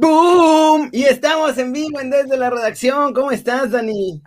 ¡Boom! 0.00 0.90
Y 0.92 1.06
estamos 1.06 1.58
en 1.58 1.72
vivo 1.72 1.98
en 1.98 2.08
Desde 2.08 2.36
la 2.36 2.50
Redacción. 2.50 3.12
¿Cómo 3.12 3.32
estás, 3.32 3.72
Dani? 3.72 4.22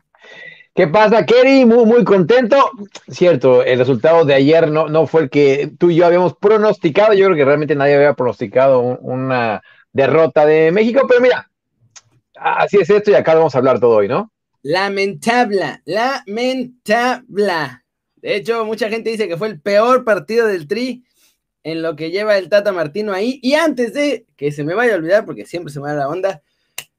¿Qué 0.76 0.88
pasa, 0.88 1.26
Kerry? 1.26 1.64
Muy, 1.64 1.86
muy 1.86 2.04
contento. 2.04 2.72
Cierto, 3.08 3.64
el 3.64 3.80
resultado 3.80 4.26
de 4.26 4.34
ayer 4.34 4.70
no, 4.70 4.90
no 4.90 5.08
fue 5.08 5.22
el 5.22 5.30
que 5.30 5.72
tú 5.80 5.90
y 5.90 5.96
yo 5.96 6.06
habíamos 6.06 6.36
pronosticado. 6.36 7.14
Yo 7.14 7.28
creo 7.28 7.38
que 7.38 7.46
realmente 7.46 7.74
nadie 7.76 7.96
había 7.96 8.16
pronosticado 8.16 8.82
una 8.82 9.62
derrota 9.94 10.46
de 10.46 10.74
México, 10.74 11.06
pero 11.08 11.22
mira, 11.22 11.50
así 12.36 12.76
es 12.82 12.90
esto 12.90 13.12
y 13.12 13.14
acá 13.14 13.36
vamos 13.36 13.56
a 13.56 13.60
hablar 13.60 13.80
todo 13.80 13.96
hoy, 13.96 14.10
¿no? 14.10 14.30
Lamentable, 14.64 15.84
lamentable. 15.86 17.54
De 18.18 18.36
hecho, 18.36 18.66
mucha 18.66 18.90
gente 18.90 19.10
dice 19.10 19.30
que 19.30 19.38
fue 19.38 19.48
el 19.48 19.62
peor 19.62 20.04
partido 20.04 20.48
del 20.48 20.68
Tri 20.68 21.06
en 21.64 21.82
lo 21.82 21.96
que 21.96 22.12
lleva 22.12 22.38
el 22.38 22.50
Tata 22.50 22.72
Martino 22.72 23.14
ahí. 23.14 23.40
Y 23.42 23.54
antes 23.54 23.94
de 23.94 24.26
que 24.36 24.52
se 24.52 24.64
me 24.64 24.74
vaya 24.74 24.94
a 24.94 24.98
olvidar, 24.98 25.26
porque 25.26 25.46
siempre 25.46 25.72
se 25.72 25.80
me 25.80 25.90
da 25.90 25.96
la 25.96 26.10
onda, 26.10 26.42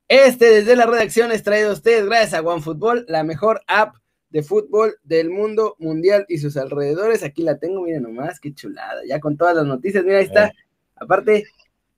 este 0.09 0.51
desde 0.51 0.77
la 0.77 0.87
redacción 0.87 1.33
es 1.33 1.43
traído 1.43 1.71
a 1.71 1.75
ustedes 1.75 2.05
gracias 2.07 2.35
a 2.35 2.43
OneFootball, 2.43 3.07
la 3.09 3.25
mejor 3.25 3.63
app 3.67 3.97
de 4.31 4.43
fútbol 4.43 4.97
del 5.03 5.31
mundo 5.31 5.77
mundial 5.79 6.25
y 6.29 6.39
sus 6.39 6.57
alrededores. 6.57 7.23
Aquí 7.23 7.43
la 7.43 7.59
tengo, 7.59 7.83
miren 7.83 8.03
nomás, 8.03 8.41
qué 8.41 8.55
chulada. 8.55 9.03
Ya 9.07 9.21
con 9.21 9.37
todas 9.37 9.55
las 9.55 9.67
noticias, 9.67 10.05
mira, 10.05 10.19
ahí 10.19 10.25
está. 10.25 10.47
Eh. 10.47 10.53
Aparte, 10.97 11.45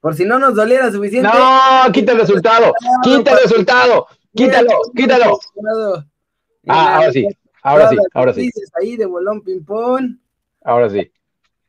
por 0.01 0.15
si 0.15 0.25
no 0.25 0.39
nos 0.39 0.55
doliera 0.55 0.91
suficiente. 0.91 1.29
No, 1.33 1.93
quita 1.93 2.13
el 2.13 2.19
resultado, 2.19 2.73
quita 3.03 3.33
el 3.33 3.39
resultado, 3.39 4.07
quítalo, 4.35 4.81
quítalo. 4.95 5.39
Ah, 6.67 6.97
ahora 6.97 7.13
sí, 7.13 7.29
ahora 7.63 7.89
sí, 7.89 7.97
ahora 8.13 8.35
sí. 8.35 8.51
Ahí 8.81 8.97
de 8.97 9.07
bolón 9.07 9.43
ping-pong. 9.43 10.19
Ahora 10.63 10.91
sí. 10.91 11.11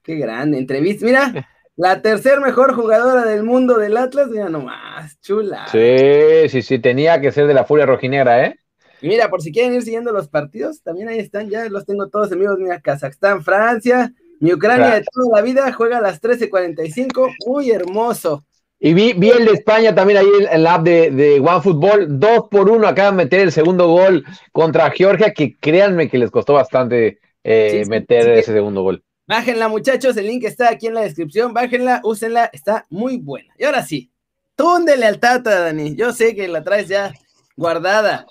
Qué 0.06 0.16
grande 0.16 0.60
entrevista. 0.60 1.04
Mira, 1.04 1.50
la 1.76 2.02
tercer 2.02 2.40
mejor 2.40 2.76
jugadora 2.76 3.26
del 3.26 3.44
mundo 3.44 3.80
del 3.80 3.98
Atlas, 3.98 4.30
mira 4.30 4.50
nomás, 4.50 5.20
chula. 5.20 5.66
Sí, 5.72 6.48
sí, 6.50 6.62
sí, 6.62 6.78
tenía 6.78 7.20
que 7.20 7.32
ser 7.32 7.48
de 7.48 7.56
la 7.56 7.66
Furia 7.66 7.88
Rojinegra, 7.88 8.46
¿eh? 8.46 8.56
Y 9.02 9.08
mira, 9.08 9.30
por 9.30 9.42
si 9.42 9.52
quieren 9.52 9.74
ir 9.74 9.82
siguiendo 9.82 10.12
los 10.12 10.28
partidos, 10.28 10.84
también 10.84 11.10
ahí 11.10 11.18
están, 11.18 11.50
ya 11.50 11.68
los 11.70 11.86
tengo 11.86 12.08
todos 12.08 12.32
amigos. 12.32 12.60
Mira, 12.60 12.80
Kazajstán, 12.80 13.44
Francia, 13.44 14.14
mi 14.40 14.54
Ucrania 14.54 14.94
de 14.94 15.04
toda 15.12 15.38
la 15.38 15.42
vida 15.42 15.74
juega 15.74 15.98
a 15.98 16.02
las 16.02 16.22
13:45, 16.22 17.34
muy 17.48 17.72
hermoso. 17.72 18.46
Y 18.80 18.94
vi, 18.94 19.14
vi 19.14 19.30
el 19.30 19.46
de 19.46 19.54
España 19.54 19.96
también 19.96 20.20
ahí 20.20 20.28
en 20.52 20.64
la 20.64 20.76
app 20.76 20.84
de, 20.84 21.10
de 21.10 21.40
OneFootball, 21.40 22.20
dos 22.20 22.48
por 22.52 22.70
uno 22.70 22.88
acaban 22.88 23.18
de 23.18 23.24
meter 23.24 23.40
el 23.40 23.52
segundo 23.52 23.88
gol 23.88 24.24
contra 24.52 24.92
Georgia, 24.92 25.34
que 25.34 25.58
créanme 25.58 26.10
que 26.10 26.20
les 26.20 26.30
costó 26.30 26.54
bastante 26.54 27.20
eh, 27.44 27.84
meter 27.88 28.30
ese 28.30 28.54
segundo 28.54 28.84
gol. 28.84 29.04
Bájenla, 29.28 29.68
muchachos, 29.68 30.16
el 30.18 30.28
link 30.28 30.44
está 30.44 30.70
aquí 30.70 30.88
en 30.88 30.94
la 30.94 31.02
descripción. 31.02 31.54
Bájenla, 31.54 32.02
úsenla, 32.04 32.50
está 32.54 32.86
muy 32.90 33.18
buena. 33.18 33.54
Y 33.58 33.64
ahora 33.64 33.84
sí, 33.84 34.12
túndele 34.56 35.06
al 35.06 35.20
Tata, 35.20 35.62
Dani. 35.62 35.96
Yo 35.96 36.14
sé 36.14 36.36
que 36.36 36.48
la 36.48 36.64
traes 36.64 36.88
ya 36.88 37.12
guardada. 37.58 38.28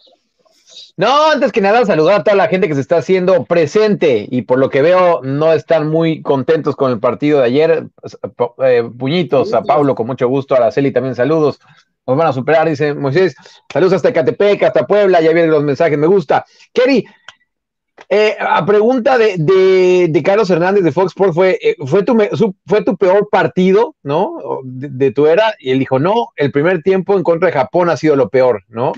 No, 0.96 1.30
antes 1.32 1.50
que 1.50 1.60
nada, 1.60 1.84
saludar 1.84 2.20
a 2.20 2.24
toda 2.24 2.36
la 2.36 2.46
gente 2.46 2.68
que 2.68 2.74
se 2.74 2.80
está 2.80 2.98
haciendo 2.98 3.44
presente 3.44 4.26
y 4.30 4.42
por 4.42 4.58
lo 4.60 4.70
que 4.70 4.82
veo 4.82 5.20
no 5.22 5.52
están 5.52 5.88
muy 5.88 6.22
contentos 6.22 6.76
con 6.76 6.92
el 6.92 7.00
partido 7.00 7.40
de 7.40 7.46
ayer. 7.46 7.86
Eh, 8.64 8.88
puñitos 8.96 9.52
a 9.52 9.62
Pablo, 9.62 9.96
con 9.96 10.06
mucho 10.06 10.28
gusto. 10.28 10.54
A 10.54 10.58
Araceli 10.58 10.92
también 10.92 11.16
saludos. 11.16 11.58
Nos 12.06 12.16
van 12.16 12.28
a 12.28 12.32
superar, 12.32 12.68
dice 12.68 12.94
Moisés. 12.94 13.34
Saludos 13.72 13.94
hasta 13.94 14.12
Catepec, 14.12 14.62
hasta 14.62 14.86
Puebla. 14.86 15.20
Ya 15.20 15.32
vienen 15.32 15.50
los 15.50 15.64
mensajes, 15.64 15.98
me 15.98 16.06
gusta. 16.06 16.44
Kerry, 16.72 17.04
eh, 18.08 18.36
a 18.38 18.64
pregunta 18.66 19.18
de, 19.18 20.22
Carlos 20.24 20.50
Hernández 20.50 20.84
de 20.84 20.92
Fox 20.92 21.08
Sports 21.08 21.34
fue, 21.34 21.58
eh, 21.62 21.76
fue, 21.86 22.02
tu, 22.02 22.16
fue 22.66 22.82
tu 22.82 22.96
peor 22.96 23.28
partido, 23.30 23.96
¿no? 24.02 24.60
De, 24.64 25.10
tu 25.10 25.26
era, 25.26 25.54
y 25.58 25.70
él 25.70 25.78
dijo, 25.78 25.98
no, 25.98 26.28
el 26.36 26.52
primer 26.52 26.82
tiempo 26.82 27.16
en 27.16 27.22
contra 27.22 27.48
de 27.48 27.54
Japón 27.54 27.90
ha 27.90 27.96
sido 27.96 28.16
lo 28.16 28.28
peor, 28.28 28.64
¿no? 28.68 28.92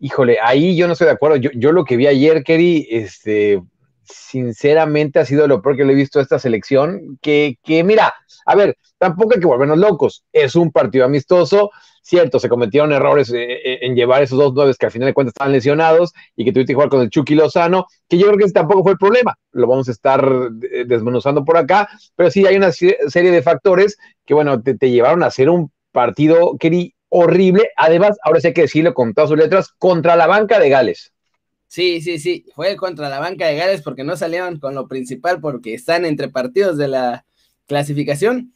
Híjole, 0.00 0.38
ahí 0.42 0.76
yo 0.76 0.86
no 0.86 0.92
estoy 0.92 1.06
de 1.06 1.12
acuerdo. 1.12 1.36
Yo, 1.36 1.72
lo 1.72 1.84
que 1.84 1.96
vi 1.96 2.06
ayer, 2.06 2.44
Kerry, 2.44 2.86
este, 2.90 3.62
sinceramente 4.04 5.18
ha 5.18 5.24
sido 5.24 5.46
lo 5.48 5.62
peor 5.62 5.76
que 5.76 5.84
le 5.84 5.92
he 5.92 5.96
visto 5.96 6.18
a 6.18 6.22
esta 6.22 6.38
selección, 6.38 7.18
que, 7.20 7.58
que 7.62 7.84
mira, 7.84 8.14
a 8.46 8.54
ver, 8.54 8.76
tampoco 8.98 9.34
hay 9.34 9.40
que 9.40 9.46
volvernos 9.46 9.78
locos, 9.78 10.24
es 10.32 10.54
un 10.54 10.70
partido 10.70 11.04
amistoso, 11.04 11.70
Cierto, 12.06 12.38
se 12.38 12.50
cometieron 12.50 12.92
errores 12.92 13.30
eh, 13.30 13.52
eh, 13.64 13.78
en 13.80 13.96
llevar 13.96 14.22
esos 14.22 14.38
dos 14.38 14.52
nueve 14.54 14.74
que 14.78 14.84
al 14.84 14.92
final 14.92 15.06
de 15.06 15.14
cuentas 15.14 15.30
estaban 15.30 15.54
lesionados 15.54 16.12
y 16.36 16.44
que 16.44 16.52
tuviste 16.52 16.72
que 16.72 16.74
jugar 16.74 16.90
con 16.90 17.00
el 17.00 17.08
Chucky 17.08 17.34
Lozano, 17.34 17.86
que 18.06 18.18
yo 18.18 18.26
creo 18.26 18.36
que 18.36 18.44
ese 18.44 18.52
tampoco 18.52 18.82
fue 18.82 18.92
el 18.92 18.98
problema. 18.98 19.34
Lo 19.52 19.66
vamos 19.66 19.88
a 19.88 19.92
estar 19.92 20.22
eh, 20.70 20.84
desmenuzando 20.86 21.46
por 21.46 21.56
acá, 21.56 21.88
pero 22.14 22.30
sí 22.30 22.46
hay 22.46 22.56
una 22.56 22.72
serie 22.72 23.30
de 23.30 23.40
factores 23.40 23.96
que, 24.26 24.34
bueno, 24.34 24.60
te, 24.60 24.90
llevaron 24.90 25.22
a 25.22 25.28
hacer 25.28 25.48
un 25.48 25.72
partido, 25.92 26.58
horrible. 27.08 27.70
Además, 27.74 28.18
ahora 28.22 28.40
sí 28.40 28.48
hay 28.48 28.52
que 28.52 28.62
decirlo 28.62 28.92
con 28.92 29.14
todas 29.14 29.30
sus 29.30 29.38
letras, 29.38 29.72
contra 29.78 30.14
la 30.14 30.26
banca 30.26 30.58
de 30.58 30.68
Gales. 30.68 31.10
Sí, 31.68 32.02
sí, 32.02 32.18
sí, 32.18 32.44
fue 32.54 32.76
contra 32.76 33.08
la 33.08 33.18
banca 33.18 33.46
de 33.46 33.56
Gales 33.56 33.80
porque 33.80 34.04
no 34.04 34.14
salieron 34.14 34.58
con 34.58 34.74
lo 34.74 34.88
principal 34.88 35.40
porque 35.40 35.72
están 35.72 36.04
entre 36.04 36.28
partidos 36.28 36.76
de 36.76 36.88
la 36.88 37.24
clasificación. 37.66 38.52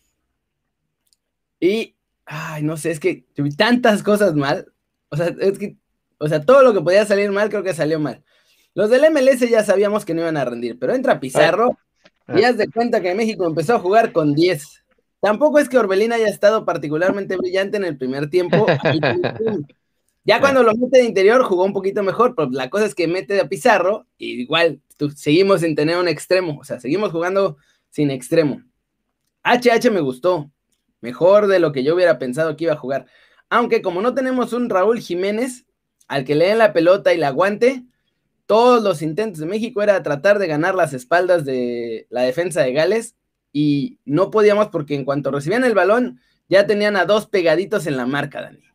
Y 1.59 1.95
ay, 2.29 2.63
no 2.63 2.77
sé, 2.77 2.91
es 2.91 3.01
que 3.01 3.25
tuve 3.35 3.51
tantas 3.51 4.03
cosas 4.03 4.35
mal. 4.35 4.71
O 5.09 5.17
sea, 5.17 5.35
es 5.41 5.59
que, 5.59 5.77
o 6.19 6.29
sea, 6.29 6.43
todo 6.45 6.63
lo 6.63 6.75
que 6.75 6.83
podía 6.83 7.05
salir 7.07 7.31
mal, 7.33 7.49
creo 7.49 7.63
que 7.63 7.75
salió 7.75 7.99
mal. 7.99 8.23
Los 8.75 8.91
del 8.91 9.11
MLS 9.11 9.41
ya 9.49 9.65
sabíamos 9.65 10.05
que 10.05 10.15
no 10.15 10.21
iban 10.21 10.37
a 10.37 10.45
rendir, 10.45 10.79
pero 10.79 10.95
entra 10.95 11.19
Pizarro 11.19 11.79
y 12.29 12.45
haz 12.45 12.59
de 12.59 12.69
cuenta 12.69 13.01
que 13.01 13.15
México 13.15 13.47
empezó 13.47 13.75
a 13.75 13.81
jugar 13.81 14.13
con 14.13 14.35
10. 14.35 14.85
Tampoco 15.21 15.59
es 15.59 15.69
que 15.69 15.79
Orbelín 15.79 16.13
haya 16.13 16.29
estado 16.29 16.65
particularmente 16.65 17.37
brillante 17.37 17.79
en 17.79 17.85
el 17.85 17.97
primer 17.97 18.29
tiempo. 18.29 18.67
ya 20.25 20.41
cuando 20.41 20.63
lo 20.63 20.75
mete 20.75 20.99
de 20.99 21.05
interior 21.07 21.43
jugó 21.43 21.65
un 21.65 21.73
poquito 21.73 22.03
mejor, 22.03 22.35
pero 22.37 22.51
la 22.51 22.69
cosa 22.69 22.85
es 22.85 22.95
que 22.95 23.09
mete 23.09 23.41
a 23.41 23.49
Pizarro 23.49 24.07
y 24.19 24.43
igual 24.43 24.81
seguimos 25.17 25.63
sin 25.63 25.75
tener 25.75 25.97
un 25.97 26.09
extremo, 26.09 26.59
o 26.61 26.65
sea, 26.65 26.79
seguimos 26.79 27.11
jugando 27.11 27.57
sin 27.89 28.11
extremo. 28.11 28.63
HH 29.43 29.91
me 29.91 30.01
gustó, 30.01 30.51
Mejor 31.01 31.47
de 31.47 31.59
lo 31.59 31.73
que 31.73 31.85
yo 31.85 31.95
hubiera 31.95 32.19
pensado 32.19 32.57
que 32.57 32.65
iba 32.65 32.73
a 32.73 32.79
jugar. 32.79 33.07
Aunque 33.51 33.83
como 33.83 34.03
no 34.03 34.15
tenemos 34.15 34.53
un 34.53 34.69
Raúl 34.69 35.01
Jiménez 35.01 35.67
al 36.07 36.25
que 36.25 36.35
le 36.35 36.47
den 36.47 36.59
la 36.59 36.73
pelota 36.73 37.13
y 37.13 37.19
la 37.19 37.29
aguante, 37.29 37.85
todos 38.47 38.83
los 38.83 39.03
intentos 39.03 39.41
de 39.41 39.47
México 39.47 39.83
era 39.83 40.03
tratar 40.03 40.39
de 40.39 40.47
ganar 40.47 40.75
las 40.75 40.95
espaldas 40.95 41.45
de 41.45 42.07
la 42.11 42.23
defensa 42.23 42.63
de 42.63 42.73
Gales 42.73 43.15
y 43.53 43.99
no 44.05 44.31
podíamos 44.31 44.69
porque 44.69 44.95
en 44.95 45.05
cuanto 45.05 45.31
recibían 45.31 45.65
el 45.65 45.75
balón 45.75 46.21
ya 46.49 46.67
tenían 46.67 46.97
a 46.97 47.05
dos 47.05 47.27
pegaditos 47.27 47.87
en 47.87 47.97
la 47.97 48.07
marca, 48.07 48.41
Dani. 48.41 48.69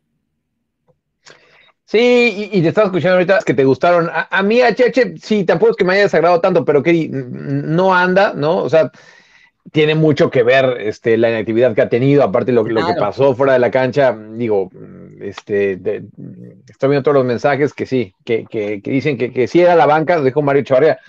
Sí, 1.85 2.49
y, 2.51 2.61
te 2.61 2.69
estaba 2.69 2.87
escuchando 2.87 3.15
ahorita 3.15 3.39
que 3.45 3.53
te 3.53 3.65
gustaron. 3.65 4.09
A, 4.11 4.41
mí, 4.41 4.61
HH, 4.61 5.17
sí, 5.21 5.43
tampoco 5.43 5.71
es 5.71 5.77
que 5.77 5.83
me 5.83 5.93
haya 5.93 6.03
desagradado 6.03 6.41
tanto, 6.41 6.65
pero 6.65 6.81
que 6.81 7.07
no 7.11 7.93
anda, 7.93 8.33
¿no? 8.33 8.57
O 8.57 8.69
sea, 8.69 8.91
tiene 9.71 9.95
mucho 9.95 10.29
que 10.29 10.43
ver 10.43 10.77
este, 10.81 11.17
la 11.17 11.29
inactividad 11.29 11.73
que 11.73 11.81
ha 11.81 11.89
tenido, 11.89 12.23
aparte 12.23 12.51
lo, 12.51 12.63
lo 12.63 12.85
que 12.85 12.93
pasó 12.93 13.35
fuera 13.35 13.53
de 13.53 13.59
la 13.59 13.71
cancha, 13.71 14.15
digo, 14.33 14.69
este, 15.21 15.73
estoy 16.67 16.89
viendo 16.89 17.03
todos 17.03 17.15
los 17.15 17.25
mensajes 17.25 17.73
que 17.73 17.85
sí, 17.85 18.13
que, 18.25 18.45
que, 18.45 18.81
dicen 18.83 19.17
que, 19.17 19.31
que, 19.31 19.47
sí 19.47 19.61
era 19.61 19.75
la 19.75 19.85
banca, 19.85 20.21
dijo 20.21 20.41
Mario 20.41 20.63
Chavarria, 20.63 20.99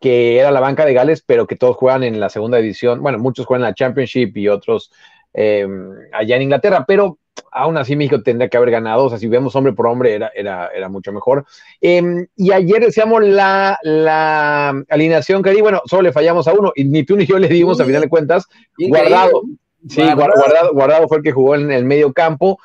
que 0.00 0.38
era 0.38 0.50
la 0.50 0.60
banca 0.60 0.84
de 0.84 0.94
Gales, 0.94 1.22
pero 1.24 1.46
que 1.46 1.56
todos 1.56 1.76
juegan 1.76 2.02
en 2.02 2.18
la 2.18 2.30
segunda 2.30 2.58
división, 2.58 3.02
bueno, 3.02 3.18
muchos 3.18 3.46
juegan 3.46 3.62
en 3.62 3.70
la 3.70 3.74
Championship 3.74 4.36
y 4.36 4.48
otros 4.48 4.90
eh, 5.32 5.66
allá 6.12 6.36
en 6.36 6.42
Inglaterra, 6.42 6.84
pero 6.86 7.18
aún 7.50 7.76
así 7.76 7.96
México 7.96 8.22
tendría 8.22 8.48
que 8.48 8.56
haber 8.56 8.70
ganado, 8.70 9.04
o 9.04 9.08
sea, 9.08 9.18
si 9.18 9.28
vemos 9.28 9.54
hombre 9.56 9.72
por 9.72 9.86
hombre 9.86 10.14
era, 10.14 10.30
era, 10.34 10.68
era 10.74 10.88
mucho 10.88 11.12
mejor. 11.12 11.44
Em, 11.80 12.26
y 12.36 12.52
ayer 12.52 12.80
decíamos 12.80 13.24
la, 13.24 13.78
la 13.82 14.70
alineación 14.88 15.42
que 15.42 15.50
di, 15.50 15.60
bueno, 15.60 15.82
solo 15.86 16.02
le 16.02 16.12
fallamos 16.12 16.46
a 16.48 16.52
uno, 16.52 16.72
y 16.74 16.84
ni 16.84 17.04
tú 17.04 17.16
ni 17.16 17.26
yo 17.26 17.38
le 17.38 17.48
dimos, 17.48 17.80
a 17.80 17.84
final 17.84 18.02
de 18.02 18.08
cuentas, 18.08 18.46
guardado. 18.78 19.42
Sí, 19.88 20.02
guardado. 20.02 20.72
guardado. 20.72 21.08
fue 21.08 21.18
el 21.18 21.22
que 21.22 21.32
jugó 21.32 21.54
en 21.54 21.70
el 21.70 21.84
medio 21.84 22.12
campo. 22.12 22.58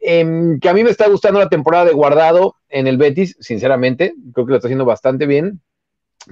Em, 0.00 0.60
que 0.60 0.68
a 0.68 0.74
mí 0.74 0.84
me 0.84 0.90
está 0.90 1.08
gustando 1.08 1.40
la 1.40 1.48
temporada 1.48 1.84
de 1.84 1.92
Guardado 1.92 2.54
en 2.68 2.86
el 2.86 2.98
Betis, 2.98 3.36
sinceramente, 3.40 4.14
creo 4.32 4.46
que 4.46 4.50
lo 4.50 4.56
está 4.56 4.68
haciendo 4.68 4.84
bastante 4.84 5.26
bien. 5.26 5.60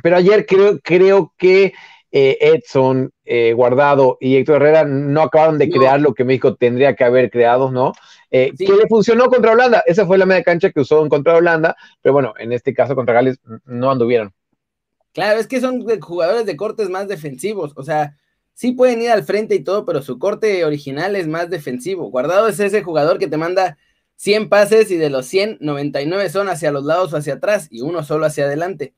Pero 0.02 0.16
ayer 0.16 0.46
creo, 0.46 0.78
creo 0.80 1.32
que 1.36 1.72
eh, 2.12 2.38
Edson, 2.40 3.12
eh, 3.24 3.52
Guardado 3.52 4.16
y 4.20 4.36
Héctor 4.36 4.56
Herrera 4.56 4.84
no 4.84 5.22
acabaron 5.22 5.58
de 5.58 5.68
crear 5.68 6.00
lo 6.00 6.14
que 6.14 6.24
México 6.24 6.54
tendría 6.54 6.94
que 6.94 7.04
haber 7.04 7.30
creado, 7.30 7.70
¿no? 7.70 7.92
Eh, 8.30 8.52
Que 8.56 8.72
le 8.72 8.86
funcionó 8.88 9.28
contra 9.28 9.52
Holanda. 9.52 9.82
Esa 9.86 10.06
fue 10.06 10.18
la 10.18 10.26
media 10.26 10.42
cancha 10.42 10.70
que 10.70 10.80
usó 10.80 11.02
en 11.02 11.08
contra 11.08 11.36
Holanda, 11.36 11.76
pero 12.02 12.12
bueno, 12.12 12.34
en 12.38 12.52
este 12.52 12.74
caso 12.74 12.94
contra 12.94 13.14
Gales 13.14 13.40
no 13.64 13.90
anduvieron. 13.90 14.32
Claro, 15.12 15.40
es 15.40 15.46
que 15.46 15.60
son 15.60 15.84
jugadores 16.00 16.46
de 16.46 16.56
cortes 16.56 16.90
más 16.90 17.08
defensivos, 17.08 17.72
o 17.76 17.82
sea, 17.82 18.16
sí 18.52 18.72
pueden 18.72 19.02
ir 19.02 19.10
al 19.10 19.22
frente 19.22 19.54
y 19.54 19.64
todo, 19.64 19.84
pero 19.84 20.02
su 20.02 20.18
corte 20.18 20.64
original 20.64 21.16
es 21.16 21.28
más 21.28 21.48
defensivo. 21.50 22.10
Guardado 22.10 22.48
es 22.48 22.60
ese 22.60 22.82
jugador 22.82 23.18
que 23.18 23.26
te 23.26 23.36
manda 23.36 23.78
100 24.16 24.48
pases 24.48 24.90
y 24.90 24.96
de 24.96 25.10
los 25.10 25.26
100, 25.26 25.58
99 25.60 26.30
son 26.30 26.48
hacia 26.48 26.72
los 26.72 26.84
lados 26.84 27.12
o 27.12 27.16
hacia 27.16 27.34
atrás 27.34 27.68
y 27.70 27.82
uno 27.82 28.02
solo 28.02 28.26
hacia 28.26 28.44
adelante. 28.44 28.94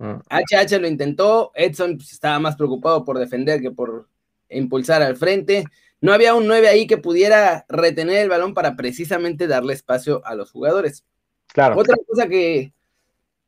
HH 0.00 0.78
mm. 0.78 0.80
lo 0.80 0.88
intentó, 0.88 1.52
Edson 1.54 1.96
pues, 1.96 2.12
estaba 2.12 2.38
más 2.38 2.56
preocupado 2.56 3.04
por 3.04 3.18
defender 3.18 3.60
que 3.60 3.70
por 3.70 4.08
impulsar 4.48 5.02
al 5.02 5.16
frente. 5.16 5.64
no 6.00 6.12
había 6.12 6.34
un 6.34 6.46
9 6.46 6.68
ahí 6.68 6.86
que 6.86 6.96
pudiera 6.96 7.66
retener 7.68 8.18
el 8.18 8.28
balón 8.28 8.54
para 8.54 8.76
precisamente 8.76 9.46
darle 9.46 9.74
espacio 9.74 10.22
a 10.24 10.34
los 10.34 10.50
jugadores. 10.50 11.04
Claro. 11.48 11.76
Otra 11.78 11.96
cosa 12.06 12.28
que 12.28 12.72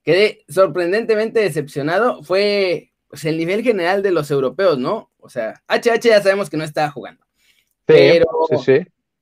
quedé 0.05 0.45
sorprendentemente 0.49 1.41
decepcionado 1.41 2.23
fue 2.23 2.93
pues, 3.09 3.25
el 3.25 3.39
nivel 3.39 3.63
general 3.63 4.03
de 4.03 4.11
los 4.11 4.31
europeos, 4.31 4.79
¿no? 4.79 5.11
O 5.19 5.31
sea, 5.31 5.63
HH 5.69 6.01
ya 6.03 6.23
sabemos 6.23 6.51
que 6.51 6.57
no 6.57 6.65
estaba 6.65 6.91
jugando. 6.91 7.25
pero 7.87 8.27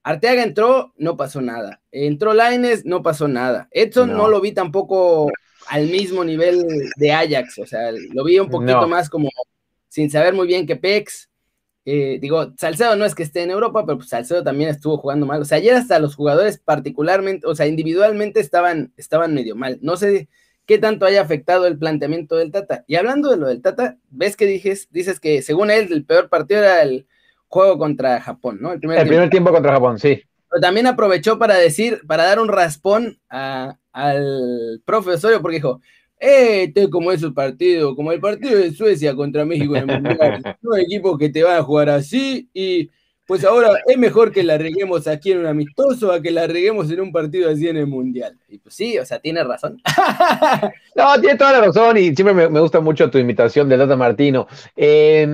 Arteaga 0.03 0.43
entró, 0.43 0.95
no 0.97 1.17
pasó 1.17 1.43
nada. 1.43 1.83
Entró 1.93 2.33
Laines, 2.33 2.87
no 2.87 3.03
pasó 3.03 3.29
nada. 3.29 3.69
Edson 3.71 4.13
no. 4.13 4.29
lo 4.29 4.41
vi 4.41 4.53
tampoco 4.53 5.31
al 5.71 5.87
mismo 5.87 6.25
nivel 6.25 6.67
de 6.97 7.13
Ajax, 7.13 7.59
o 7.59 7.67
sea, 7.67 7.93
lo 7.93 8.25
vi 8.25 8.41
un 8.41 8.51
poquito 8.51 8.89
más 8.89 9.09
como 9.09 9.29
sin 9.89 10.11
saber 10.11 10.35
muy 10.35 10.49
bien 10.49 10.67
que 10.67 10.75
Pex. 10.75 11.31
Eh, 11.85 12.19
digo, 12.21 12.53
Salcedo 12.59 12.97
no 12.97 13.05
es 13.05 13.15
que 13.15 13.23
esté 13.23 13.43
en 13.43 13.51
Europa, 13.51 13.87
pero 13.87 13.99
pues 13.99 14.09
Salcedo 14.09 14.43
también 14.43 14.71
estuvo 14.71 14.99
jugando 14.99 15.27
mal. 15.27 15.41
O 15.41 15.45
sea, 15.45 15.59
ayer 15.59 15.75
hasta 15.75 16.01
los 16.01 16.17
jugadores 16.17 16.59
particularmente, 16.59 17.47
o 17.47 17.55
sea, 17.55 17.67
individualmente 17.67 18.41
estaban, 18.41 18.93
estaban 18.97 19.33
medio 19.33 19.55
mal. 19.55 19.79
No 19.81 19.97
sé 19.97 20.29
qué 20.67 20.79
tanto 20.79 21.07
haya 21.07 21.23
afectado 21.23 21.67
el 21.67 21.79
planteamiento 21.79 22.37
del 22.37 22.51
Tata. 22.51 22.85
Y 22.89 22.97
hablando 22.97 23.31
de 23.31 23.37
lo 23.37 23.47
del 23.47 23.63
Tata, 23.63 23.97
ves 24.11 24.37
que 24.37 24.47
dices, 24.47 24.89
dices 24.91 25.21
que 25.21 25.41
según 25.41 25.71
él 25.71 25.89
el 25.93 26.05
peor 26.05 26.29
partido 26.29 26.61
era 26.61 26.83
el 26.83 27.07
juego 27.47 27.79
contra 27.79 28.21
Japón, 28.21 28.59
¿no? 28.61 28.73
El 28.73 28.81
primer, 28.81 29.31
tiempo. 29.31 29.53
contra 29.53 29.73
Japón, 29.73 30.01
sí. 30.01 30.21
Pero 30.49 30.61
también 30.61 30.89
aprovechó 30.89 31.39
para 31.39 31.55
decir, 31.55 32.01
para 32.09 32.25
dar 32.25 32.41
un 32.41 32.49
raspón 32.49 33.21
al 33.93 34.83
profesorio, 34.85 35.41
porque 35.41 35.57
dijo, 35.57 35.81
eh, 36.19 36.65
este 36.65 36.83
es 36.83 36.89
como 36.89 37.11
esos 37.13 37.33
partidos, 37.33 37.97
como 37.97 38.13
el 38.13 38.21
partido 38.21 38.59
de 38.59 38.73
Suecia 38.73 39.15
contra 39.15 39.45
México 39.45 39.75
en 39.75 39.89
el 39.89 40.03
Mundial. 40.03 40.57
un 40.63 40.79
equipo 40.79 41.17
que 41.17 41.31
te 41.31 41.43
van 41.43 41.57
a 41.57 41.63
jugar 41.63 41.89
así 41.89 42.49
y 42.53 42.91
pues 43.31 43.45
ahora 43.45 43.71
es 43.87 43.97
mejor 43.97 44.33
que 44.33 44.43
la 44.43 44.59
reguemos 44.59 45.07
aquí 45.07 45.31
en 45.31 45.39
un 45.39 45.47
amistoso 45.47 46.11
a 46.11 46.21
que 46.21 46.33
la 46.33 46.49
reguemos 46.49 46.91
en 46.91 47.01
un 47.01 47.13
partido 47.13 47.49
así 47.49 47.69
en 47.69 47.77
el 47.77 47.87
Mundial. 47.87 48.37
Y 48.49 48.59
pues 48.59 48.75
sí, 48.75 48.99
o 48.99 49.07
sea, 49.07 49.21
tiene 49.21 49.45
razón. 49.45 49.81
no, 50.97 51.21
tiene 51.21 51.37
toda 51.37 51.53
la 51.53 51.61
razón 51.61 51.97
y 51.97 52.13
siempre 52.15 52.35
me, 52.35 52.61
gusta 52.61 52.81
mucho 52.81 53.09
tu 53.09 53.19
invitación 53.19 53.69
de 53.69 53.77
Data 53.77 53.95
Martino. 53.95 54.49
Eh, 54.75 55.27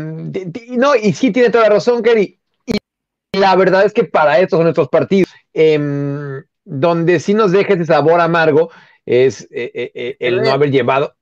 no, 0.73 0.95
y 0.95 1.13
sí 1.15 1.31
tiene 1.31 1.49
toda 1.49 1.65
la 1.65 1.75
razón, 1.77 2.03
Kerry. 2.03 2.39
Y 2.67 3.39
la 3.39 3.57
verdad 3.57 3.87
es 3.87 3.95
que 3.95 4.05
para 4.05 4.41
estos 4.41 4.59
son 4.59 4.65
nuestros 4.65 4.91
partidos, 4.91 5.31
em, 5.55 6.45
donde 6.67 7.19
sí 7.21 7.33
nos 7.33 7.53
deja 7.53 7.73
ese 7.73 7.87
sabor 7.87 8.21
amargo, 8.21 8.71
es 9.07 9.49
eh, 9.51 9.71
eh, 9.95 10.17
el 10.21 10.43
no 10.43 10.51
haber 10.51 10.71
llevado 10.71 11.15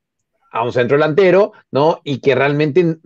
a 0.50 0.64
un 0.64 0.72
centro 0.72 0.96
delantero, 0.96 1.52
¿no? 1.70 2.00
Y 2.02 2.18
que 2.20 2.34
realmente 2.34 2.98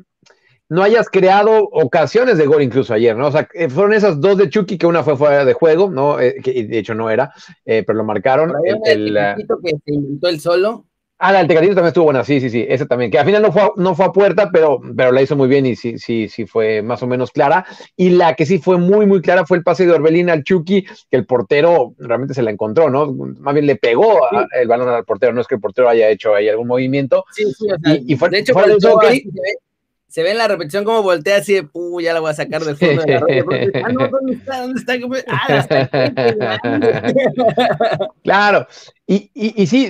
no 0.68 0.82
hayas 0.82 1.08
creado 1.08 1.64
ocasiones 1.72 2.36
de 2.36 2.46
gol 2.46 2.62
incluso 2.62 2.92
ayer, 2.92 3.16
¿no? 3.16 3.28
O 3.28 3.32
sea, 3.32 3.48
eh, 3.54 3.68
fueron 3.68 3.94
esas 3.94 4.20
dos 4.20 4.36
de 4.36 4.50
Chucky, 4.50 4.76
que 4.76 4.86
una 4.86 5.02
fue 5.02 5.16
fuera 5.16 5.44
de 5.44 5.54
juego, 5.54 5.90
¿no? 5.90 6.20
Eh, 6.20 6.36
que 6.42 6.64
de 6.64 6.78
hecho 6.78 6.94
no 6.94 7.10
era, 7.10 7.32
eh, 7.64 7.82
pero 7.86 7.98
lo 7.98 8.04
marcaron. 8.04 8.52
El, 8.84 9.16
el, 9.16 9.46
que 9.64 9.70
se 9.84 9.94
inventó 9.94 10.28
el 10.28 10.40
solo. 10.40 10.84
Ah, 11.20 11.32
la 11.32 11.38
del 11.40 11.48
Tecatito 11.48 11.74
también 11.74 11.88
estuvo 11.88 12.04
buena, 12.04 12.22
sí, 12.22 12.40
sí, 12.40 12.48
sí, 12.48 12.64
esa 12.68 12.86
también, 12.86 13.10
que 13.10 13.18
al 13.18 13.26
final 13.26 13.42
no 13.42 13.50
fue, 13.50 13.72
no 13.74 13.96
fue 13.96 14.04
a 14.04 14.12
puerta, 14.12 14.50
pero, 14.52 14.80
pero 14.96 15.10
la 15.10 15.20
hizo 15.20 15.34
muy 15.34 15.48
bien 15.48 15.66
y 15.66 15.74
sí, 15.74 15.98
sí, 15.98 16.28
sí 16.28 16.46
fue 16.46 16.80
más 16.80 17.02
o 17.02 17.08
menos 17.08 17.32
clara. 17.32 17.66
Y 17.96 18.10
la 18.10 18.34
que 18.34 18.46
sí 18.46 18.58
fue 18.58 18.78
muy, 18.78 19.04
muy 19.04 19.20
clara 19.20 19.44
fue 19.44 19.56
el 19.56 19.64
pase 19.64 19.84
de 19.84 19.92
Orbelín 19.92 20.30
al 20.30 20.44
Chucky, 20.44 20.82
que 20.82 21.16
el 21.16 21.26
portero 21.26 21.94
realmente 21.98 22.34
se 22.34 22.42
la 22.42 22.52
encontró, 22.52 22.88
¿no? 22.88 23.12
Más 23.12 23.52
bien 23.52 23.66
le 23.66 23.74
pegó 23.74 24.20
el 24.52 24.68
balón 24.68 24.88
al 24.90 25.04
portero, 25.04 25.32
no 25.32 25.40
es 25.40 25.48
que 25.48 25.56
el 25.56 25.60
portero 25.60 25.88
haya 25.88 26.08
hecho 26.08 26.36
ahí 26.36 26.48
algún 26.48 26.68
movimiento. 26.68 27.24
Sí, 27.32 27.44
sí, 27.52 27.66
o 27.68 27.78
sea, 27.78 27.98
y, 28.00 28.16
fue, 28.16 28.30
de 28.30 28.38
hecho, 28.38 28.52
fue 28.52 28.64
eso, 28.66 29.00
se 30.08 30.22
ve 30.22 30.30
en 30.30 30.38
la 30.38 30.48
repetición 30.48 30.84
como 30.84 31.02
voltea 31.02 31.36
así 31.36 31.52
de, 31.52 31.68
ya 32.02 32.14
la 32.14 32.20
voy 32.20 32.30
a 32.30 32.34
sacar 32.34 32.64
del 32.64 32.76
fondo 32.76 33.02
de 33.02 33.12
la 33.12 33.20
red. 33.28 33.70
ah, 33.84 33.92
no, 33.92 34.08
¿dónde 34.08 34.32
está? 34.32 34.62
¿Dónde 34.62 34.80
está? 34.80 34.94
Ah, 35.28 35.58
claro, 38.24 38.66
y, 39.06 39.30
y, 39.34 39.62
y, 39.62 39.66
sí, 39.66 39.86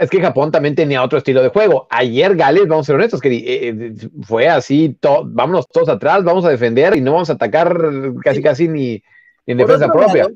es 0.00 0.10
que 0.10 0.20
Japón 0.20 0.50
también 0.50 0.74
tenía 0.74 1.02
otro 1.02 1.16
estilo 1.18 1.42
de 1.42 1.48
juego. 1.48 1.86
Ayer 1.88 2.36
Gales, 2.36 2.68
vamos 2.68 2.84
a 2.84 2.88
ser 2.88 2.96
honestos, 2.96 3.20
que 3.20 3.34
eh, 3.34 3.68
eh, 3.68 3.94
fue 4.22 4.46
así, 4.48 4.94
to, 5.00 5.22
vámonos 5.24 5.66
todos 5.68 5.88
atrás, 5.88 6.22
vamos 6.22 6.44
a 6.44 6.50
defender 6.50 6.94
y 6.94 7.00
no 7.00 7.12
vamos 7.14 7.30
a 7.30 7.34
atacar 7.34 7.74
casi 8.22 8.42
casi 8.42 8.68
ni, 8.68 9.02
en 9.46 9.56
defensa 9.56 9.90
propia. 9.90 10.28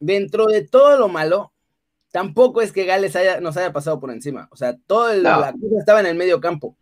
dentro 0.00 0.46
de 0.46 0.66
todo 0.66 0.98
lo 0.98 1.08
malo, 1.08 1.52
tampoco 2.10 2.62
es 2.62 2.72
que 2.72 2.84
Gales 2.84 3.14
haya, 3.14 3.40
nos 3.40 3.56
haya 3.56 3.72
pasado 3.72 4.00
por 4.00 4.10
encima. 4.10 4.48
O 4.50 4.56
sea, 4.56 4.76
todo 4.88 5.10
el, 5.12 5.22
no. 5.22 5.40
la 5.40 5.52
cosa 5.52 5.78
estaba 5.78 6.00
en 6.00 6.06
el 6.06 6.16
medio 6.16 6.40
campo. 6.40 6.76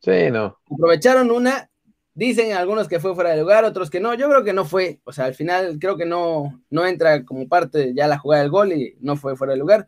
Sí, 0.00 0.30
no. 0.30 0.58
Aprovecharon 0.70 1.30
una, 1.30 1.70
dicen 2.14 2.52
algunos 2.52 2.88
que 2.88 3.00
fue 3.00 3.14
fuera 3.14 3.30
de 3.30 3.40
lugar, 3.40 3.64
otros 3.64 3.90
que 3.90 4.00
no. 4.00 4.14
Yo 4.14 4.28
creo 4.28 4.44
que 4.44 4.52
no 4.52 4.64
fue. 4.64 5.00
O 5.04 5.12
sea, 5.12 5.26
al 5.26 5.34
final 5.34 5.78
creo 5.78 5.96
que 5.96 6.06
no, 6.06 6.62
no 6.70 6.86
entra 6.86 7.24
como 7.24 7.48
parte 7.48 7.92
ya 7.94 8.08
la 8.08 8.18
jugada 8.18 8.42
del 8.42 8.50
gol 8.50 8.72
y 8.72 8.96
no 9.00 9.16
fue 9.16 9.36
fuera 9.36 9.52
de 9.52 9.58
lugar. 9.58 9.86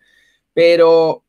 Pero 0.54 1.24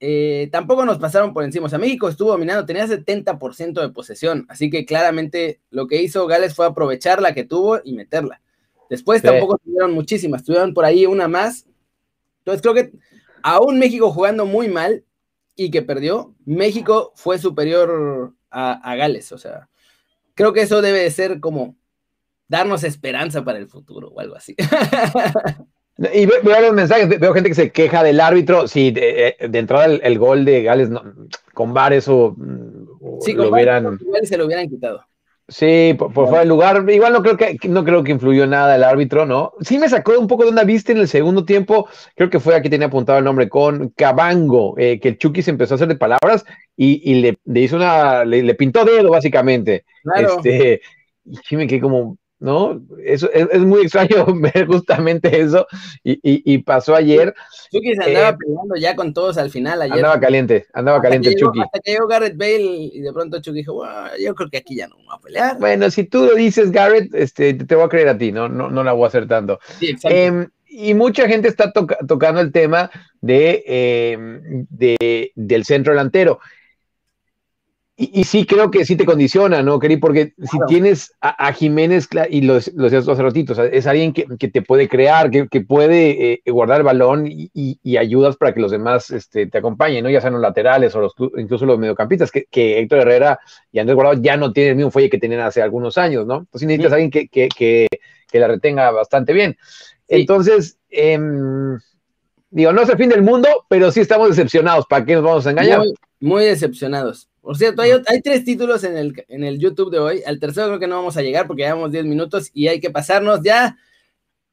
eh, 0.00 0.48
tampoco 0.50 0.84
nos 0.86 0.98
pasaron 0.98 1.32
por 1.34 1.44
encima. 1.44 1.66
O 1.66 1.68
sea, 1.68 1.78
México 1.78 2.08
estuvo 2.08 2.30
dominando, 2.30 2.64
tenía 2.64 2.86
70% 2.86 3.80
de 3.80 3.90
posesión. 3.90 4.46
Así 4.48 4.70
que 4.70 4.86
claramente 4.86 5.60
lo 5.70 5.86
que 5.86 6.02
hizo 6.02 6.26
Gales 6.26 6.54
fue 6.54 6.66
aprovechar 6.66 7.20
la 7.20 7.34
que 7.34 7.44
tuvo 7.44 7.80
y 7.84 7.92
meterla. 7.92 8.40
Después 8.88 9.20
sí. 9.20 9.26
tampoco 9.28 9.58
tuvieron 9.58 9.92
muchísimas, 9.92 10.42
tuvieron 10.42 10.74
por 10.74 10.84
ahí 10.84 11.06
una 11.06 11.28
más. 11.28 11.66
Entonces 12.38 12.62
creo 12.62 12.74
que 12.74 12.92
aún 13.42 13.78
México 13.78 14.10
jugando 14.10 14.46
muy 14.46 14.68
mal, 14.68 15.04
y 15.64 15.70
que 15.70 15.82
perdió, 15.82 16.34
México 16.46 17.12
fue 17.16 17.38
superior 17.38 18.32
a, 18.50 18.72
a, 18.72 18.96
Gales. 18.96 19.30
O 19.32 19.36
sea, 19.36 19.68
creo 20.34 20.54
que 20.54 20.62
eso 20.62 20.80
debe 20.80 21.00
de 21.00 21.10
ser 21.10 21.38
como 21.38 21.76
darnos 22.48 22.82
esperanza 22.82 23.44
para 23.44 23.58
el 23.58 23.66
futuro 23.66 24.08
o 24.08 24.20
algo 24.20 24.36
así. 24.36 24.56
Y 26.14 26.24
veo, 26.24 26.62
los 26.62 26.72
mensajes, 26.72 27.06
veo 27.20 27.34
gente 27.34 27.50
que 27.50 27.54
se 27.54 27.72
queja 27.72 28.02
del 28.02 28.20
árbitro. 28.20 28.66
Si 28.66 28.90
de, 28.90 29.36
de, 29.38 29.58
entrada 29.58 29.84
el, 29.84 30.00
el, 30.02 30.18
gol 30.18 30.46
de 30.46 30.62
Gales 30.62 30.88
no, 30.88 31.02
con 31.52 31.74
VAR 31.74 31.92
eso 31.92 32.34
sí, 33.20 33.34
lo 33.34 33.50
hubieran... 33.50 33.98
se 34.22 34.38
lo 34.38 34.46
hubieran 34.46 34.66
quitado. 34.70 35.04
Sí, 35.50 35.94
por, 35.98 36.12
por 36.12 36.26
fuera 36.26 36.40
del 36.40 36.48
lugar. 36.48 36.88
Igual 36.88 37.12
no 37.12 37.22
creo 37.22 37.36
que 37.36 37.58
no 37.68 37.84
creo 37.84 38.04
que 38.04 38.12
influyó 38.12 38.46
nada 38.46 38.76
el 38.76 38.84
árbitro, 38.84 39.26
¿no? 39.26 39.52
Sí 39.60 39.78
me 39.78 39.88
sacó 39.88 40.16
un 40.16 40.28
poco 40.28 40.44
de 40.44 40.50
una 40.50 40.62
vista 40.62 40.92
en 40.92 40.98
el 40.98 41.08
segundo 41.08 41.44
tiempo. 41.44 41.88
Creo 42.14 42.30
que 42.30 42.38
fue 42.38 42.54
aquí 42.54 42.70
tenía 42.70 42.86
apuntado 42.86 43.18
el 43.18 43.24
nombre 43.24 43.48
con 43.48 43.88
Cabango, 43.90 44.78
eh, 44.78 45.00
que 45.00 45.08
el 45.08 45.18
Chucky 45.18 45.42
se 45.42 45.50
empezó 45.50 45.74
a 45.74 45.76
hacer 45.76 45.88
de 45.88 45.96
palabras 45.96 46.44
y, 46.76 47.02
y 47.10 47.20
le, 47.20 47.38
le, 47.44 47.60
hizo 47.60 47.74
una, 47.74 48.24
le, 48.24 48.44
le, 48.44 48.54
pintó 48.54 48.84
dedo 48.84 49.10
básicamente. 49.10 49.84
Claro. 50.04 50.36
Este, 50.36 50.82
y 51.50 51.56
me 51.56 51.66
quedé 51.66 51.80
como, 51.80 52.16
¿no? 52.40 52.82
Eso 53.04 53.30
es, 53.32 53.46
es, 53.52 53.60
muy 53.60 53.82
extraño 53.82 54.26
ver 54.54 54.66
justamente 54.66 55.40
eso 55.40 55.66
y, 56.02 56.12
y, 56.14 56.54
y 56.54 56.58
pasó 56.58 56.94
ayer. 56.94 57.34
Chucky 57.70 57.94
se 57.94 58.02
andaba 58.02 58.30
eh, 58.30 58.36
peleando 58.38 58.76
ya 58.76 58.96
con 58.96 59.14
todos 59.14 59.38
al 59.38 59.50
final 59.50 59.82
ayer. 59.82 59.98
Andaba 59.98 60.18
caliente, 60.18 60.66
andaba 60.72 60.96
hasta 60.96 61.08
caliente 61.08 61.30
llegó, 61.30 61.52
Chucky. 61.52 61.60
Hasta 61.60 61.78
que 61.80 61.92
llegó 61.92 62.06
Garrett 62.08 62.36
Bale 62.36 62.90
y 62.92 63.00
de 63.00 63.12
pronto 63.12 63.40
Chucky 63.40 63.58
dijo, 63.58 63.74
wow, 63.74 64.08
yo 64.18 64.34
creo 64.34 64.50
que 64.50 64.56
aquí 64.56 64.74
ya 64.74 64.88
no 64.88 64.96
va 65.08 65.14
a 65.16 65.20
pelear. 65.20 65.58
Bueno, 65.58 65.90
si 65.90 66.04
tú 66.04 66.24
lo 66.24 66.34
dices, 66.34 66.72
Garrett, 66.72 67.14
este, 67.14 67.54
te 67.54 67.74
voy 67.74 67.84
a 67.84 67.88
creer 67.88 68.08
a 68.08 68.18
ti, 68.18 68.32
no, 68.32 68.48
no, 68.48 68.70
no 68.70 68.82
la 68.82 68.92
voy 68.92 69.04
a 69.04 69.08
hacer 69.08 69.28
tanto. 69.28 69.60
Sí. 69.78 69.94
Eh, 70.04 70.48
y 70.70 70.94
mucha 70.94 71.28
gente 71.28 71.48
está 71.48 71.72
to 71.72 71.86
tocando 72.06 72.40
el 72.40 72.52
tema 72.52 72.90
de, 73.20 73.64
eh, 73.66 74.16
de, 74.70 75.32
del 75.34 75.64
centro 75.64 75.92
delantero. 75.92 76.40
Y, 78.00 78.20
y, 78.20 78.24
sí 78.24 78.46
creo 78.46 78.70
que 78.70 78.86
sí 78.86 78.96
te 78.96 79.04
condiciona, 79.04 79.62
¿no, 79.62 79.78
Keri? 79.78 79.98
Porque 79.98 80.32
claro. 80.32 80.50
si 80.50 80.58
tienes 80.72 81.14
a, 81.20 81.48
a, 81.48 81.52
Jiménez, 81.52 82.08
y 82.30 82.40
lo, 82.40 82.54
lo 82.54 82.84
decías 82.84 83.06
hace 83.06 83.22
ratito, 83.22 83.52
o 83.52 83.54
sea, 83.54 83.66
es 83.66 83.86
alguien 83.86 84.14
que, 84.14 84.24
que, 84.38 84.48
te 84.48 84.62
puede 84.62 84.88
crear, 84.88 85.30
que, 85.30 85.48
que 85.48 85.60
puede 85.60 86.32
eh, 86.32 86.42
guardar 86.46 86.78
el 86.78 86.84
balón 86.84 87.26
y, 87.26 87.50
y, 87.52 87.96
ayudas 87.98 88.38
para 88.38 88.54
que 88.54 88.60
los 88.60 88.70
demás 88.70 89.10
este, 89.10 89.48
te 89.48 89.58
acompañen, 89.58 90.02
¿no? 90.02 90.08
Ya 90.08 90.22
sean 90.22 90.32
los 90.32 90.40
laterales 90.40 90.94
o 90.94 91.00
los, 91.02 91.12
incluso 91.36 91.66
los 91.66 91.78
mediocampistas, 91.78 92.30
que, 92.30 92.46
que, 92.50 92.78
Héctor 92.78 93.00
Herrera 93.00 93.38
y 93.70 93.80
Andrés 93.80 93.96
Guardado 93.96 94.22
ya 94.22 94.38
no 94.38 94.50
tienen 94.54 94.70
el 94.70 94.76
mismo 94.76 94.90
fuelle 94.90 95.10
que 95.10 95.18
tenían 95.18 95.42
hace 95.42 95.60
algunos 95.60 95.98
años, 95.98 96.26
¿no? 96.26 96.38
Entonces 96.38 96.68
necesitas 96.68 96.88
sí. 96.88 96.94
a 96.94 96.96
alguien 96.96 97.10
que, 97.10 97.28
que, 97.28 97.86
que, 98.30 98.40
la 98.40 98.48
retenga 98.48 98.90
bastante 98.92 99.34
bien. 99.34 99.58
Sí. 99.60 99.94
Entonces, 100.08 100.78
eh, 100.88 101.18
digo, 102.48 102.72
no 102.72 102.80
es 102.80 102.88
el 102.88 102.96
fin 102.96 103.10
del 103.10 103.20
mundo, 103.20 103.66
pero 103.68 103.92
sí 103.92 104.00
estamos 104.00 104.30
decepcionados. 104.30 104.86
¿Para 104.88 105.04
qué 105.04 105.16
nos 105.16 105.24
vamos 105.24 105.46
a 105.46 105.50
engañar? 105.50 105.80
Muy, 105.80 105.94
muy 106.20 106.44
decepcionados. 106.46 107.29
Por 107.40 107.56
cierto, 107.56 107.82
hay, 107.82 107.92
hay, 108.06 108.20
tres 108.20 108.44
títulos 108.44 108.84
en 108.84 108.96
el, 108.96 109.24
en 109.28 109.44
el 109.44 109.58
YouTube 109.58 109.90
de 109.90 109.98
hoy. 109.98 110.22
Al 110.26 110.38
tercero 110.38 110.66
creo 110.68 110.78
que 110.78 110.86
no 110.86 110.96
vamos 110.96 111.16
a 111.16 111.22
llegar 111.22 111.46
porque 111.46 111.62
llevamos 111.62 111.90
10 111.90 112.04
minutos 112.04 112.50
y 112.52 112.68
hay 112.68 112.80
que 112.80 112.90
pasarnos 112.90 113.40
ya 113.42 113.76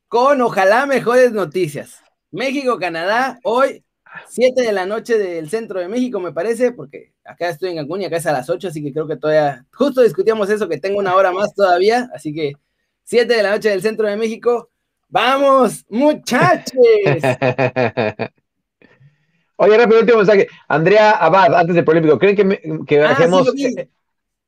con 0.07 0.41
ojalá 0.41 0.85
mejores 0.85 1.33
noticias. 1.33 2.01
México, 2.31 2.79
Canadá, 2.79 3.39
hoy 3.43 3.83
7 4.29 4.61
de 4.61 4.71
la 4.71 4.85
noche 4.85 5.17
del 5.17 5.49
centro 5.49 5.79
de 5.79 5.87
México, 5.87 6.19
me 6.19 6.31
parece, 6.31 6.71
porque 6.71 7.13
acá 7.23 7.49
estoy 7.49 7.71
en 7.71 7.77
Cancún 7.77 8.01
y 8.01 8.05
acá 8.05 8.17
es 8.17 8.25
a 8.25 8.31
las 8.31 8.49
8, 8.49 8.69
así 8.69 8.83
que 8.83 8.93
creo 8.93 9.07
que 9.07 9.17
todavía, 9.17 9.65
justo 9.73 10.01
discutíamos 10.01 10.49
eso, 10.49 10.67
que 10.67 10.79
tengo 10.79 10.99
una 10.99 11.15
hora 11.15 11.31
más 11.31 11.53
todavía, 11.53 12.09
así 12.13 12.33
que 12.33 12.53
7 13.03 13.33
de 13.33 13.43
la 13.43 13.51
noche 13.51 13.69
del 13.69 13.81
centro 13.81 14.07
de 14.07 14.17
México. 14.17 14.69
¡Vamos, 15.09 15.85
muchachos! 15.89 16.73
Oye, 19.57 19.77
rápido, 19.77 19.99
último 19.99 20.17
mensaje. 20.19 20.47
Andrea 20.67 21.11
Abad, 21.11 21.55
antes 21.55 21.75
del 21.75 21.83
polémico, 21.83 22.19
¿creen 22.19 22.35
que, 22.35 22.61
que 22.85 22.99
bajemos, 22.99 23.47
ah, 23.47 23.51
sí, 23.55 23.75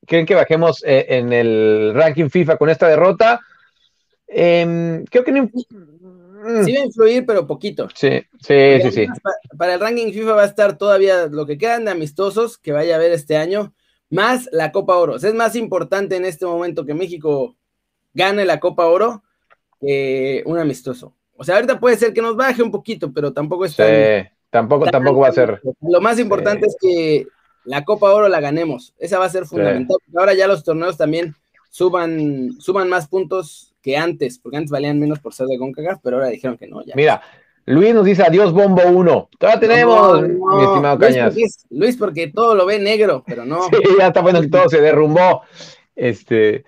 ¿creen 0.06 0.26
que 0.26 0.36
bajemos 0.36 0.84
eh, 0.86 1.06
en 1.10 1.34
el 1.34 1.94
ranking 1.96 2.30
FIFA 2.30 2.58
con 2.58 2.70
esta 2.70 2.88
derrota? 2.88 3.42
Em, 4.28 5.04
creo 5.06 5.24
que 5.24 5.32
no. 5.32 5.44
Mm. 5.44 6.64
Sí 6.64 6.74
va 6.74 6.82
a 6.82 6.86
influir, 6.86 7.26
pero 7.26 7.48
poquito. 7.48 7.88
Sí, 7.94 8.22
sí, 8.40 8.82
sí, 8.84 8.92
sí. 8.92 9.08
Para, 9.58 9.74
el 9.74 9.80
ranking 9.80 10.14
FIFA 10.14 10.34
va 10.34 10.44
a 10.44 10.48
estar 10.48 10.78
todavía 10.78 11.26
lo 11.26 11.46
que 11.46 11.58
quedan 11.58 11.86
de 11.86 11.92
amistosos 11.92 12.58
que 12.58 12.72
vaya 12.72 12.94
a 12.94 12.98
haber 12.98 13.12
este 13.12 13.36
año, 13.36 13.74
más 14.10 14.48
la 14.52 14.72
Copa 14.72 14.96
Oro. 14.96 15.16
es 15.16 15.34
más 15.34 15.56
importante 15.56 16.16
en 16.16 16.26
este 16.26 16.46
momento 16.46 16.86
que 16.86 16.94
México 16.94 17.58
gane 18.14 18.46
la 18.46 18.60
Copa 18.60 18.86
Oro 18.86 19.24
que 19.82 20.44
un 20.46 20.60
amistoso. 20.60 21.16
O 21.36 21.44
sea, 21.44 21.56
ahorita 21.56 21.80
puede 21.80 21.98
ser 21.98 22.14
que 22.14 22.22
nos 22.22 22.36
baje 22.36 22.62
un 22.62 22.72
poquito, 22.72 23.12
pero 23.12 23.34
tampoco 23.34 23.66
está. 23.66 23.86
Sí, 23.88 24.30
tampoco, 24.50 24.86
tampoco 24.86 25.22
va 25.22 25.30
a 25.30 25.34
ser. 25.34 25.62
Lo 25.82 26.02
más 26.02 26.20
importante 26.20 26.68
es 26.68 26.76
que 26.80 27.28
la 27.66 27.84
Copa 27.84 28.14
Oro 28.14 28.28
la 28.28 28.40
ganemos. 28.40 28.94
Esa 28.98 29.20
va 29.20 29.26
a 29.26 29.30
ser 29.30 29.46
fundamental. 29.46 29.98
Ahora 30.16 30.34
ya 30.34 30.48
los 30.48 30.64
torneos 30.64 30.98
también 30.98 31.36
suban, 31.70 32.54
suban 32.60 32.90
más 32.90 33.08
puntos 33.08 33.76
que 33.82 33.98
antes, 33.98 34.40
porque 34.40 34.58
antes 34.58 34.72
valían 34.72 35.00
menos 35.00 35.20
por 35.20 35.34
ser 35.34 35.48
de 35.48 35.58
CONCACAF, 35.58 36.00
pero 36.04 36.18
ahora 36.18 36.30
dijeron 36.30 36.58
que 36.58 36.68
no. 36.68 36.84
Ya. 36.84 36.96
Mira, 36.96 37.22
Luis 37.66 37.94
nos 37.94 38.06
dice 38.06 38.24
adiós, 38.24 38.52
bombo 38.52 38.82
1. 38.84 39.30
Todavía 39.38 39.60
tenemos, 39.60 40.22
mi 40.24 40.64
estimado 40.64 40.98
Luis 40.98 41.16
Cañas. 41.16 41.34
Porque 41.34 41.48
Luis, 41.70 41.98
porque 41.98 42.28
todo 42.28 42.56
lo 42.56 42.66
ve 42.66 42.80
negro, 42.80 43.24
pero 43.26 43.46
no. 43.46 43.64
Sí, 43.70 43.78
ya 43.98 44.08
está 44.08 44.22
bueno 44.22 44.42
que 44.42 44.48
todo 44.48 44.68
se 44.70 44.82
derrumbó. 44.82 45.44
Este, 45.96 46.66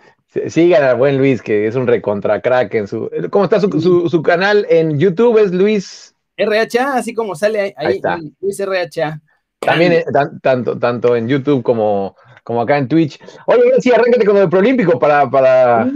Sigan 0.47 0.83
al 0.83 0.95
buen 0.95 1.17
Luis, 1.17 1.41
que 1.41 1.67
es 1.67 1.75
un 1.75 1.87
recontra 1.87 2.41
crack 2.41 2.73
en 2.75 2.87
su. 2.87 3.09
¿Cómo 3.31 3.45
está 3.45 3.59
su, 3.59 4.21
canal 4.23 4.65
en 4.69 4.97
YouTube? 4.97 5.37
Es 5.37 5.51
Luis. 5.51 6.15
RHA, 6.45 6.95
así 6.95 7.13
como 7.13 7.35
sale 7.35 7.73
ahí, 7.77 8.01
Luis 8.39 8.59
RHA. 8.59 9.21
También 9.59 9.93
eh, 9.93 10.05
tanto, 10.41 10.77
tanto 10.79 11.15
en 11.15 11.27
YouTube 11.27 11.61
como, 11.61 12.15
como 12.43 12.61
acá 12.61 12.77
en 12.77 12.87
Twitch. 12.87 13.19
Oye, 13.45 13.61
sí, 13.79 13.91
arráncate 13.91 14.25
con 14.25 14.37
el 14.37 14.49
Prolímpico 14.49 14.97
para. 14.97 15.29
para... 15.29 15.89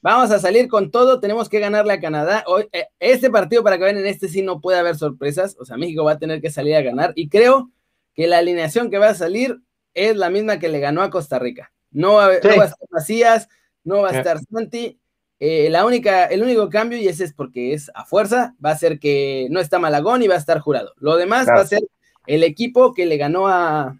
Vamos 0.00 0.30
a 0.30 0.38
salir 0.38 0.68
con 0.68 0.90
todo, 0.90 1.20
tenemos 1.20 1.48
que 1.48 1.60
ganarle 1.60 1.92
a 1.92 2.00
Canadá. 2.00 2.44
Hoy, 2.46 2.68
eh, 2.72 2.86
este 3.00 3.30
partido, 3.30 3.62
para 3.64 3.78
que 3.78 3.84
vean, 3.84 3.98
en 3.98 4.06
este 4.06 4.28
sí 4.28 4.42
no 4.42 4.60
puede 4.60 4.78
haber 4.78 4.96
sorpresas. 4.96 5.56
O 5.60 5.64
sea, 5.64 5.76
México 5.76 6.04
va 6.04 6.12
a 6.12 6.18
tener 6.18 6.40
que 6.40 6.50
salir 6.50 6.76
a 6.76 6.82
ganar. 6.82 7.12
Y 7.14 7.28
creo 7.28 7.70
que 8.14 8.26
la 8.26 8.38
alineación 8.38 8.90
que 8.90 8.98
va 8.98 9.08
a 9.08 9.14
salir 9.14 9.60
es 9.94 10.16
la 10.16 10.30
misma 10.30 10.58
que 10.58 10.68
le 10.68 10.80
ganó 10.80 11.02
a 11.02 11.10
Costa 11.10 11.38
Rica. 11.38 11.72
No 11.90 12.14
va, 12.14 12.26
a 12.26 12.34
estar 12.34 12.72
Macías, 12.90 13.48
no 13.84 14.02
va 14.02 14.10
a 14.10 14.18
estar 14.18 14.38
Santi. 14.50 15.00
Eh, 15.40 15.68
la 15.70 15.86
única, 15.86 16.24
el 16.26 16.42
único 16.42 16.68
cambio, 16.68 16.98
y 16.98 17.06
ese 17.06 17.24
es 17.24 17.32
porque 17.32 17.72
es 17.72 17.90
a 17.94 18.04
fuerza, 18.04 18.56
va 18.64 18.70
a 18.70 18.78
ser 18.78 18.98
que 18.98 19.46
no 19.50 19.60
está 19.60 19.78
Malagón 19.78 20.22
y 20.22 20.28
va 20.28 20.34
a 20.34 20.38
estar 20.38 20.58
jurado. 20.58 20.94
Lo 20.98 21.16
demás 21.16 21.46
va 21.48 21.60
a 21.60 21.66
ser 21.66 21.80
el 22.26 22.42
equipo 22.42 22.92
que 22.92 23.06
le 23.06 23.16
ganó 23.16 23.48
a 23.48 23.98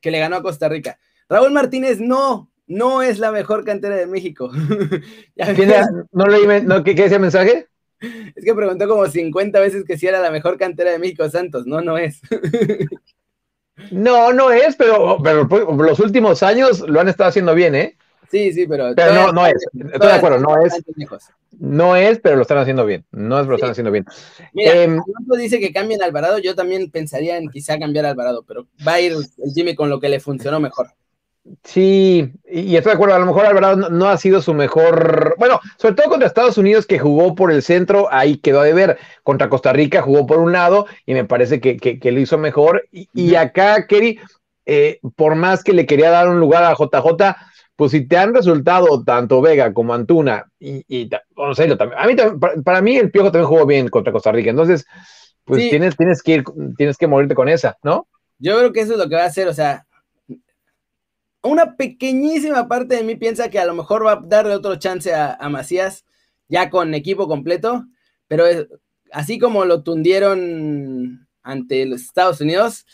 que 0.00 0.10
le 0.10 0.18
ganó 0.18 0.36
a 0.36 0.42
Costa 0.42 0.68
Rica. 0.68 0.98
Raúl 1.28 1.52
Martínez 1.52 2.00
no, 2.00 2.50
no 2.66 3.02
es 3.02 3.20
la 3.20 3.30
mejor 3.30 3.64
cantera 3.64 3.94
de 3.94 4.06
México. 4.06 4.50
¿No 6.12 6.26
leí 6.26 6.62
no, 6.64 6.82
¿qué, 6.82 6.94
¿qué, 6.96 7.04
el 7.04 7.20
mensaje? 7.20 7.68
Es 8.00 8.44
que 8.44 8.54
preguntó 8.54 8.88
como 8.88 9.06
50 9.06 9.60
veces 9.60 9.84
que 9.84 9.96
si 9.96 10.08
era 10.08 10.20
la 10.20 10.32
mejor 10.32 10.58
cantera 10.58 10.90
de 10.90 10.98
México 10.98 11.28
Santos. 11.30 11.66
No, 11.66 11.80
no 11.80 11.96
es. 11.98 12.20
No, 13.90 14.32
no 14.34 14.50
es, 14.50 14.76
pero, 14.76 15.18
pero 15.24 15.48
los 15.76 15.98
últimos 15.98 16.42
años 16.42 16.80
lo 16.80 17.00
han 17.00 17.08
estado 17.08 17.30
haciendo 17.30 17.54
bien, 17.54 17.74
¿eh? 17.74 17.96
Sí, 18.32 18.50
sí, 18.50 18.66
pero. 18.66 18.94
Pero 18.96 19.12
no, 19.12 19.32
no 19.32 19.46
es. 19.46 19.62
Estoy 19.74 20.08
de 20.08 20.14
acuerdo, 20.14 20.38
no 20.38 20.56
es. 20.64 20.82
No 21.58 21.96
es, 21.96 22.18
pero 22.18 22.36
lo 22.36 22.42
están 22.42 22.56
haciendo 22.56 22.86
bien. 22.86 23.04
No 23.12 23.38
es, 23.38 23.42
pero 23.42 23.50
lo 23.50 23.56
están 23.56 23.72
haciendo 23.72 23.90
bien. 23.90 24.06
Mira, 24.54 24.72
eh, 24.72 24.98
dice 25.36 25.60
que 25.60 25.70
cambien 25.70 26.02
a 26.02 26.06
Alvarado. 26.06 26.38
Yo 26.38 26.54
también 26.54 26.90
pensaría 26.90 27.36
en 27.36 27.50
quizá 27.50 27.78
cambiar 27.78 28.06
a 28.06 28.08
Alvarado, 28.08 28.42
pero 28.48 28.66
va 28.88 28.94
a 28.94 29.00
ir 29.02 29.12
el 29.12 29.52
Jimmy 29.52 29.74
con 29.74 29.90
lo 29.90 30.00
que 30.00 30.08
le 30.08 30.18
funcionó 30.18 30.60
mejor. 30.60 30.88
Sí, 31.62 32.32
y 32.48 32.76
estoy 32.76 32.92
de 32.92 32.94
acuerdo, 32.94 33.16
a 33.16 33.18
lo 33.18 33.26
mejor 33.26 33.44
Alvarado 33.44 33.90
no, 33.90 34.08
ha 34.08 34.16
sido 34.16 34.40
su 34.40 34.54
mejor, 34.54 35.34
bueno, 35.38 35.60
sobre 35.76 35.96
todo 35.96 36.08
contra 36.08 36.28
Estados 36.28 36.56
Unidos 36.56 36.86
que 36.86 37.00
jugó 37.00 37.34
por 37.34 37.50
el 37.50 37.62
centro, 37.62 38.06
ahí 38.12 38.36
quedó 38.36 38.62
de 38.62 38.72
ver, 38.72 38.98
contra 39.24 39.48
Costa 39.48 39.72
Rica 39.72 40.02
jugó 40.02 40.24
por 40.24 40.38
un 40.38 40.52
lado 40.52 40.86
y 41.04 41.14
me 41.14 41.24
parece 41.24 41.60
que, 41.60 41.76
que, 41.76 42.12
lo 42.12 42.20
hizo 42.20 42.38
mejor, 42.38 42.88
y, 42.92 43.34
acá 43.34 43.88
Kerry, 43.88 44.20
eh, 44.66 45.00
por 45.16 45.34
más 45.34 45.64
que 45.64 45.72
le 45.72 45.84
quería 45.84 46.10
dar 46.10 46.28
un 46.28 46.38
lugar 46.38 46.62
a 46.62 46.74
JJ, 46.74 47.34
pues 47.82 47.90
si 47.90 48.06
te 48.06 48.16
han 48.16 48.32
resultado 48.32 49.02
tanto 49.02 49.40
Vega 49.40 49.74
como 49.74 49.92
Antuna, 49.92 50.48
y, 50.60 50.84
y 50.86 51.08
también, 51.08 51.98
a 51.98 52.06
mí 52.06 52.14
para, 52.62 52.80
mí 52.80 52.96
el 52.96 53.10
Piojo 53.10 53.32
también 53.32 53.48
jugó 53.48 53.66
bien 53.66 53.88
contra 53.88 54.12
Costa 54.12 54.30
Rica, 54.30 54.50
entonces, 54.50 54.86
pues 55.42 55.68
tienes, 55.68 55.96
tienes 55.96 56.22
que 56.22 56.34
ir, 56.34 56.44
tienes 56.76 56.96
que 56.96 57.08
morirte 57.08 57.34
con 57.34 57.48
esa, 57.48 57.76
¿no? 57.82 58.06
Yo 58.38 58.56
creo 58.56 58.72
que 58.72 58.82
eso 58.82 58.92
es 58.92 59.00
lo 59.00 59.08
que 59.08 59.16
va 59.16 59.24
a 59.24 59.26
hacer, 59.26 59.48
o 59.48 59.52
sea, 59.52 59.84
una 61.42 61.74
pequeñísima 61.74 62.68
parte 62.68 62.94
de 62.94 63.02
mí 63.02 63.16
piensa 63.16 63.50
que 63.50 63.58
a 63.58 63.64
lo 63.64 63.74
mejor 63.74 64.06
va 64.06 64.12
a 64.12 64.22
darle 64.24 64.54
otro 64.54 64.76
chance 64.76 65.12
a, 65.12 65.36
Macías, 65.48 66.04
ya 66.46 66.70
con 66.70 66.94
equipo 66.94 67.26
completo, 67.26 67.84
pero 68.28 68.44
así 69.10 69.40
como 69.40 69.64
lo 69.64 69.82
tundieron 69.82 71.26
ante 71.42 71.84
los 71.86 72.02
Estados 72.02 72.40
Unidos, 72.40 72.86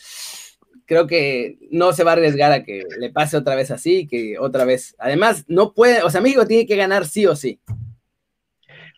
creo 0.88 1.07
que 1.07 1.59
no 1.71 1.92
se 1.92 2.02
va 2.02 2.12
a 2.12 2.14
arriesgar 2.14 2.50
a 2.50 2.64
que 2.64 2.83
le 2.99 3.11
pase 3.11 3.37
otra 3.37 3.54
vez 3.54 3.71
así, 3.71 4.09
que 4.09 4.38
otra 4.38 4.64
vez. 4.64 4.97
Además, 4.99 5.45
no 5.47 5.75
puede, 5.75 6.02
o 6.02 6.11
sea, 6.11 6.23
México 6.23 6.47
tiene 6.47 6.66
que 6.66 6.76
ganar 6.76 7.07
sí 7.07 7.26
o 7.26 7.37
sí. 7.37 7.61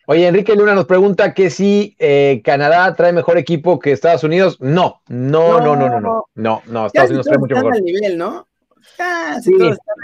Oye, 0.07 0.25
Enrique 0.25 0.55
Luna 0.55 0.73
nos 0.73 0.85
pregunta 0.85 1.33
que 1.33 1.49
si 1.49 1.95
eh, 1.99 2.41
Canadá 2.43 2.95
trae 2.95 3.11
mejor 3.11 3.37
equipo 3.37 3.77
que 3.77 3.91
Estados 3.91 4.23
Unidos. 4.23 4.57
No, 4.61 5.01
no, 5.09 5.59
no, 5.59 5.75
no, 5.75 5.89
no, 5.89 5.99
no, 5.99 6.25
no, 6.33 6.63
no, 6.65 6.87
Estados 6.87 7.11
Unidos 7.11 7.27
trae 7.27 7.37
mucho 7.37 7.55
mejor. 7.55 7.81
nivel, 7.81 8.17
¿no? 8.17 8.47
Sí, 9.43 9.53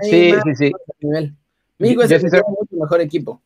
sí, 0.01 0.34
sí, 0.44 0.56
sí. 0.56 0.72
México 1.79 2.03
es 2.03 2.12
el 2.12 2.22
mucho 2.22 2.75
mejor 2.75 3.01
equipo. 3.01 3.41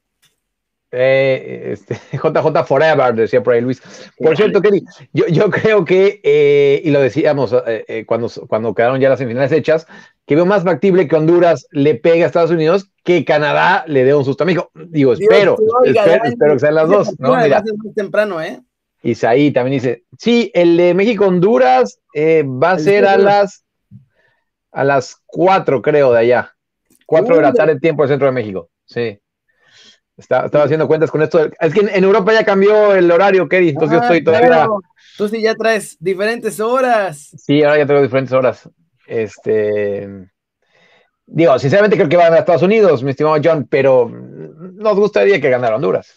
Eh, 0.92 1.72
este, 1.72 1.96
JJ 2.18 2.66
Forever, 2.66 3.16
decía 3.16 3.42
por 3.42 3.54
ahí 3.54 3.62
Luis. 3.62 3.82
Por 4.18 4.36
cierto, 4.36 4.62
Kelly, 4.62 4.84
yo, 5.14 5.28
yo 5.28 5.50
creo 5.50 5.86
que, 5.86 6.20
eh, 6.24 6.82
y 6.84 6.92
lo 6.92 7.00
decíamos 7.00 7.56
eh, 7.66 8.04
cuando, 8.06 8.30
cuando 8.48 8.74
quedaron 8.74 9.00
ya 9.00 9.10
las 9.10 9.20
semifinales 9.20 9.52
hechas, 9.52 9.88
que 10.26 10.36
veo 10.36 10.46
más 10.46 10.64
factible 10.64 11.08
que 11.08 11.16
Honduras 11.16 11.68
le 11.72 11.96
pegue 11.96 12.24
a 12.24 12.28
Estados 12.28 12.52
Unidos 12.52 12.90
que 13.04 13.26
Canadá 13.26 13.84
le 13.88 14.04
dé 14.04 14.14
un 14.14 14.26
susto 14.26 14.44
a 14.44 14.46
México. 14.46 14.70
Digo, 14.76 15.14
espero, 15.14 15.58
espero, 15.84 16.54
que 16.54 16.60
sean 16.60 16.76
las 16.76 16.90
dos. 16.90 17.20
¿no? 17.20 17.36
Mira. 17.36 17.64
Muy 17.78 17.94
temprano, 17.94 18.42
¿eh? 18.42 18.60
Isaí 19.04 19.52
también 19.52 19.82
dice, 19.82 20.04
sí, 20.20 20.52
el 20.54 20.78
de 20.78 20.94
México-Honduras 20.94 22.00
va 22.16 22.72
a 22.72 22.80
ser 22.80 23.06
a 23.06 23.18
las 23.18 23.64
a 24.72 24.84
las 24.84 25.22
4, 25.26 25.82
creo, 25.82 26.12
de 26.14 26.20
allá. 26.20 26.56
4 27.06 27.36
de 27.36 27.42
la 27.42 27.54
tarde, 27.54 27.80
tiempo 27.80 28.04
del 28.04 28.10
centro 28.10 28.28
de 28.28 28.34
México. 28.34 28.70
Sí. 28.86 29.20
Estaba 30.18 30.64
haciendo 30.64 30.88
cuentas 30.88 31.12
con 31.12 31.22
esto. 31.22 31.50
Es 31.60 31.74
que 31.74 31.82
en, 31.82 32.04
Europa 32.04 32.34
ya 32.34 32.46
cambió 32.46 32.94
el 32.94 33.10
horario, 33.12 33.48
Kerry, 33.48 33.70
entonces 33.70 33.98
yo 33.98 34.02
ah, 34.02 34.06
estoy 34.06 34.24
todavía. 34.24 34.68
Tú 35.18 35.28
sí 35.28 35.42
ya 35.42 35.56
traes 35.56 35.98
diferentes 36.00 36.60
horas. 36.60 37.32
Sí, 37.38 37.64
ahora 37.64 37.80
ya 37.80 37.86
traigo 37.86 38.04
diferentes 38.04 38.34
horas. 38.34 38.70
Este. 39.08 40.30
Digo, 41.26 41.58
sinceramente 41.60 41.96
creo 41.96 42.10
que 42.10 42.18
van 42.18 42.34
a 42.34 42.40
Estados 42.40 42.64
Unidos, 42.64 43.04
mi 43.04 43.12
estimado 43.12 43.40
John, 43.44 43.66
pero 43.70 44.10
nos 44.10 44.98
gustaría 44.98 45.40
que 45.40 45.50
ganara 45.50 45.76
Honduras. 45.78 46.14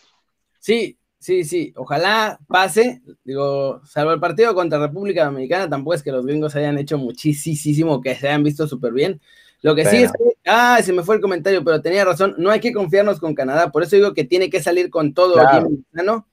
Sí, 0.59 0.99
Sí, 1.25 1.43
sí, 1.45 1.73
ojalá 1.77 2.39
pase. 2.47 3.01
Digo, 3.25 3.81
salvo 3.87 4.13
el 4.13 4.21
partido 4.21 4.55
contra 4.55 4.79
República 4.79 5.25
Dominicana, 5.25 5.71
tampoco 5.71 5.95
es 5.95 6.03
que 6.03 6.13
los 6.13 6.27
gringos 6.27 6.55
hayan 6.55 6.77
hecho 6.77 6.99
muchísimo, 6.99 8.03
que 8.03 8.15
se 8.15 8.29
hayan 8.29 8.43
visto 8.43 8.69
súper 8.69 8.93
bien. 8.93 9.23
Lo 9.65 9.75
que 9.75 9.87
sí 9.87 10.03
es 10.03 10.13
que, 10.13 10.37
ah, 10.45 10.79
se 10.83 10.93
me 10.93 11.03
fue 11.03 11.15
el 11.15 11.23
comentario, 11.23 11.65
pero 11.65 11.81
tenía 11.81 12.05
razón, 12.05 12.35
no 12.37 12.51
hay 12.51 12.61
que 12.61 12.75
confiarnos 12.75 13.19
con 13.19 13.35
Canadá, 13.35 13.73
por 13.73 13.83
eso 13.83 13.97
digo 13.97 14.13
que 14.13 14.25
tiene 14.25 14.51
que 14.51 14.63
salir 14.63 14.91
con 14.91 15.15
todo 15.15 15.41
aquí 15.41 15.57
en 15.57 16.25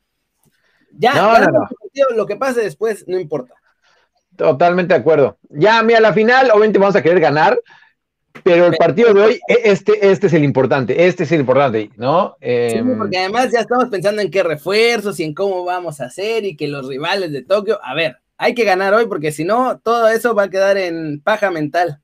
Ya, 0.98 1.14
no, 1.14 2.16
lo 2.18 2.26
que 2.26 2.36
pase 2.36 2.60
después 2.60 3.06
no 3.08 3.18
importa. 3.18 3.54
Totalmente 4.36 4.94
de 4.94 5.00
acuerdo. 5.00 5.38
Ya, 5.50 5.82
mira, 5.82 6.02
la 6.02 6.12
final, 6.12 6.52
obviamente 6.52 6.78
vamos 6.78 6.98
a 6.98 7.02
querer 7.02 7.22
ganar, 7.22 7.58
pero 8.44 8.66
el 8.66 8.76
partido 8.76 9.14
de 9.14 9.22
hoy, 9.22 9.40
este, 9.48 10.12
este 10.12 10.28
es 10.28 10.34
el 10.34 10.44
importante, 10.44 11.08
este 11.08 11.24
es 11.24 11.32
el 11.32 11.40
importante, 11.40 11.90
¿no? 11.96 12.36
sí, 12.42 12.48
em, 12.50 12.98
porque 12.98 13.18
además 13.18 13.50
ya 13.54 13.62
estamos 13.62 13.86
pensando 13.86 14.22
en 14.22 14.30
qué 14.30 14.44
refuerzos 14.44 15.18
y 15.22 15.24
en 15.24 15.34
cómo 15.34 15.64
vamos 15.64 16.02
a 16.02 16.08
hacer 16.08 16.44
y 16.44 16.58
que 16.58 16.68
los 16.68 16.86
rivales 16.86 17.32
de 17.32 17.44
Tokio, 17.44 17.80
a 17.82 17.94
ver, 17.94 18.18
hay 18.38 18.54
que 18.54 18.66
ganar 18.66 18.94
hoy 18.94 19.06
porque 19.06 19.32
si 19.32 19.46
no, 19.46 19.80
todo 19.80 20.10
eso 20.10 20.36
va 20.36 20.44
a 20.44 20.50
quedar 20.50 20.76
en 20.76 21.22
paja 21.22 21.50
mental. 21.50 22.01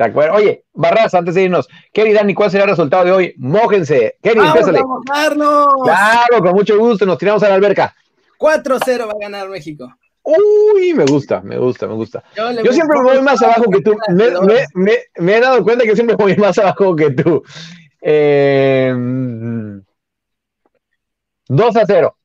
De 0.00 0.06
acuerdo. 0.06 0.36
Oye, 0.36 0.64
Barras, 0.72 1.12
antes 1.12 1.34
de 1.34 1.42
irnos, 1.42 1.68
Kerry 1.92 2.14
Dani, 2.14 2.32
¿cuál 2.32 2.50
será 2.50 2.64
el 2.64 2.70
resultado 2.70 3.04
de 3.04 3.12
hoy? 3.12 3.34
Mójense. 3.36 4.16
Kerry, 4.22 4.38
¡Vamos 4.38 4.66
a 4.66 4.72
mojarnos! 4.82 5.66
Claro, 5.84 6.40
con 6.40 6.52
mucho 6.52 6.78
gusto, 6.78 7.04
nos 7.04 7.18
tiramos 7.18 7.42
a 7.42 7.50
la 7.50 7.56
alberca. 7.56 7.94
4-0 8.38 9.06
va 9.06 9.12
a 9.12 9.18
ganar 9.20 9.50
México. 9.50 9.94
Uy, 10.22 10.94
me 10.94 11.04
gusta, 11.04 11.42
me 11.42 11.58
gusta, 11.58 11.86
me 11.86 11.92
gusta. 11.92 12.24
Yo, 12.34 12.72
siempre 12.72 12.98
me 12.98 13.12
voy 13.12 13.20
más 13.20 13.42
abajo 13.42 13.64
que 13.70 13.82
tú. 13.82 13.94
Me, 15.18 15.36
he 15.36 15.40
dado 15.40 15.62
cuenta 15.62 15.84
que 15.84 15.94
siempre 15.94 16.16
voy 16.16 16.34
más 16.36 16.56
abajo 16.56 16.96
que 16.96 17.10
tú. 17.10 17.42
2 17.42 17.42
eh, 18.00 18.94
a 21.50 21.84
0. 21.86 22.16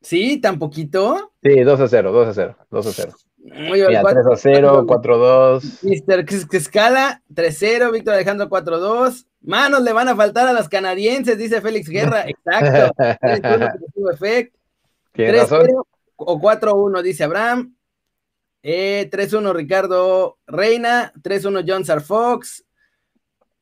¿Sí? 0.00 0.38
¿Tan 0.38 0.58
poquito? 0.58 1.32
Sí, 1.42 1.60
2 1.60 1.80
a 1.80 1.86
0, 1.86 2.12
2 2.12 2.28
a 2.28 2.32
0, 2.32 2.56
2 2.70 2.86
a 2.86 2.92
0. 2.92 3.12
Muy 3.54 3.80
bien, 3.80 4.02
3 4.02 4.26
a 4.26 4.36
0, 4.36 4.84
4 4.86 5.14
a 5.14 5.18
2. 5.18 5.64
Mr. 5.82 6.24
Escala, 6.52 7.22
3 7.34 7.54
a 7.54 7.58
0, 7.58 7.92
Víctor 7.92 8.14
Alejandro 8.14 8.48
4 8.48 8.76
a 8.76 8.78
2. 8.78 9.26
Manos 9.42 9.82
le 9.82 9.92
van 9.92 10.08
a 10.08 10.16
faltar 10.16 10.46
a 10.46 10.52
las 10.52 10.68
canadienses, 10.68 11.38
dice 11.38 11.60
Félix 11.60 11.88
Guerra. 11.88 12.24
Exacto. 12.28 12.94
3-0 15.14 15.84
o 16.16 16.40
4-1, 16.40 17.02
dice 17.02 17.24
Abraham. 17.24 17.74
3-1 18.62 19.50
eh, 19.50 19.52
Ricardo 19.52 20.38
Reina. 20.46 21.12
3-1 21.22 21.64
John 21.66 21.84
Sarfox. 21.84 22.64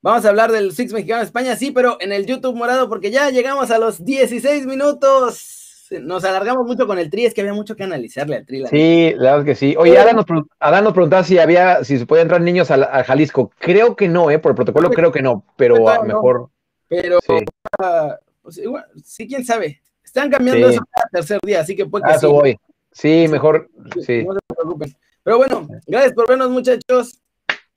Vamos 0.03 0.25
a 0.25 0.29
hablar 0.29 0.53
del 0.53 0.73
Six 0.73 0.93
Mexicano 0.93 1.21
de 1.21 1.27
España, 1.27 1.57
sí, 1.57 1.73
pero 1.73 1.97
en 2.01 2.13
el 2.13 2.27
YouTube 2.27 2.55
morado, 2.55 2.89
porque 2.89 3.11
ya 3.11 3.31
llegamos 3.31 3.73
a 3.73 3.79
los 3.79 4.05
16 4.05 4.65
minutos 4.67 5.66
nos 6.01 6.25
alargamos 6.25 6.67
mucho 6.67 6.87
con 6.87 6.99
el 6.99 7.11
tri, 7.11 7.27
es 7.27 7.35
que 7.35 7.41
había 7.41 7.55
mucho 7.55 7.77
que 7.77 7.85
analizarle 7.85 8.37
al 8.37 8.47
tri. 8.47 8.67
sí, 8.67 9.13
la 9.17 9.37
verdad 9.37 9.41
es 9.41 9.45
que 9.45 9.55
sí. 9.55 9.77
Oye, 9.79 9.99
Adán 9.99 10.17
nos, 10.17 10.93
preguntaba 10.93 11.25
si 11.25 11.39
había, 11.39 11.85
si 11.85 11.99
se 11.99 12.07
puede 12.07 12.23
entrar 12.23 12.41
niños 12.41 12.71
a, 12.71 13.05
Jalisco. 13.05 13.51
Creo 13.59 13.97
que 13.97 14.09
no, 14.09 14.31
¿eh? 14.31 14.39
Por 14.39 14.53
el 14.53 14.57
protocolo 14.57 14.91
creo 14.91 15.13
que 15.13 15.23
no, 15.23 15.45
pero 15.57 15.89
a 15.89 15.97
lo 15.97 16.05
mejor. 16.05 16.51
Pero 16.89 17.19
sí. 17.27 17.35
Ah, 17.79 18.17
pues, 18.43 18.61
sí, 19.05 19.27
quién 19.27 19.45
sabe. 19.45 19.83
Están 20.05 20.31
cambiando 20.31 20.69
eso 20.69 20.81
cada 20.91 21.09
tercer 21.11 21.41
día, 21.43 21.61
así 21.61 21.75
que 21.75 21.87
puede 21.87 22.05
que 22.07 22.19
sí. 22.19 22.27
voy. 22.27 22.57
Sí, 22.93 23.27
mejor, 23.29 23.69
sí. 24.01 24.25
No 24.25 24.35
se 24.35 24.55
preocupen. 24.55 24.97
Pero 25.23 25.39
bueno, 25.39 25.69
gracias 25.87 26.13
por 26.13 26.29
vernos, 26.29 26.51
muchachos. 26.51 27.21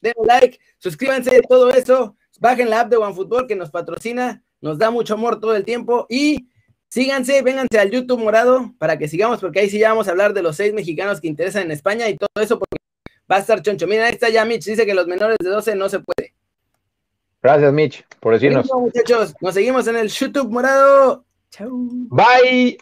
Den 0.02 0.14
like, 0.26 0.60
suscríbanse, 0.78 1.42
todo 1.50 1.70
eso. 1.72 2.16
Bajen 2.40 2.70
la 2.70 2.82
app 2.82 2.90
de 2.90 2.98
OneFootball 2.98 3.48
que 3.48 3.56
nos 3.56 3.70
patrocina, 3.70 4.44
nos 4.62 4.78
da 4.78 4.92
mucho 4.92 5.16
amor 5.16 5.40
todo 5.40 5.56
el 5.56 5.66
tiempo 5.66 6.06
y 6.10 6.49
Síganse, 6.90 7.42
vénganse 7.44 7.80
al 7.80 7.92
YouTube 7.92 8.20
morado 8.20 8.74
para 8.80 8.98
que 8.98 9.08
sigamos, 9.08 9.40
porque 9.40 9.60
ahí 9.60 9.70
sí 9.70 9.78
ya 9.78 9.90
vamos 9.90 10.08
a 10.08 10.12
hablar 10.12 10.34
de 10.34 10.42
los 10.42 10.56
seis 10.56 10.74
mexicanos 10.74 11.22
que 11.22 11.28
interesan 11.28 11.64
en 11.64 11.72
España 11.72 12.10
y 12.10 12.18
todo 12.18 12.30
eso, 12.42 12.58
porque 12.58 12.78
va 13.32 13.38
a 13.38 13.40
estar 13.40 13.62
choncho. 13.62 13.86
Mira, 13.86 14.08
ahí 14.08 14.14
está 14.14 14.30
ya 14.30 14.44
Mitch, 14.44 14.66
dice 14.66 14.88
que 14.88 14.96
los 14.96 15.06
menores 15.06 15.38
de 15.40 15.50
12 15.50 15.76
no 15.76 15.88
se 15.88 16.00
puede. 16.00 16.34
Gracias, 17.42 17.72
Mitch, 17.72 18.06
por 18.20 18.34
decirnos. 18.34 18.68
muchachos, 18.74 19.36
nos 19.40 19.54
seguimos 19.54 19.88
en 19.88 19.98
el 19.98 20.10
YouTube 20.10 20.50
morado. 20.50 21.26
Chau. 21.52 21.70
Bye. 22.10 22.78